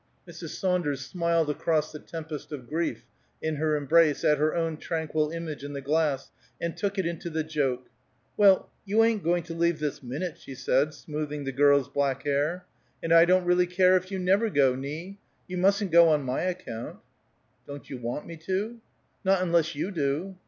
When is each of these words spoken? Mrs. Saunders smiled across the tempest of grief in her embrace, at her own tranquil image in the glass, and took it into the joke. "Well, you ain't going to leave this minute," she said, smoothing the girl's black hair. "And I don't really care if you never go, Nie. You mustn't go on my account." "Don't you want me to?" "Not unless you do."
Mrs. 0.27 0.57
Saunders 0.59 1.01
smiled 1.01 1.47
across 1.47 1.91
the 1.91 1.99
tempest 1.99 2.51
of 2.51 2.67
grief 2.67 3.05
in 3.39 3.57
her 3.57 3.75
embrace, 3.75 4.23
at 4.23 4.39
her 4.39 4.55
own 4.55 4.77
tranquil 4.77 5.29
image 5.29 5.63
in 5.63 5.73
the 5.73 5.79
glass, 5.81 6.31
and 6.59 6.75
took 6.75 6.97
it 6.97 7.05
into 7.05 7.29
the 7.29 7.43
joke. 7.43 7.87
"Well, 8.35 8.71
you 8.83 9.03
ain't 9.03 9.23
going 9.23 9.43
to 9.43 9.53
leave 9.53 9.77
this 9.77 10.01
minute," 10.01 10.39
she 10.39 10.55
said, 10.55 10.95
smoothing 10.95 11.43
the 11.43 11.51
girl's 11.51 11.87
black 11.87 12.23
hair. 12.23 12.65
"And 13.03 13.13
I 13.13 13.25
don't 13.25 13.45
really 13.45 13.67
care 13.67 13.95
if 13.95 14.09
you 14.09 14.17
never 14.17 14.49
go, 14.49 14.73
Nie. 14.73 15.19
You 15.47 15.59
mustn't 15.59 15.91
go 15.91 16.09
on 16.09 16.23
my 16.23 16.41
account." 16.41 16.97
"Don't 17.67 17.87
you 17.87 17.99
want 17.99 18.25
me 18.25 18.37
to?" 18.37 18.81
"Not 19.23 19.43
unless 19.43 19.75
you 19.75 19.91
do." 19.91 20.35